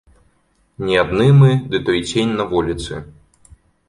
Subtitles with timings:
[0.85, 2.93] Не адны мы ды той цень на вуліцы.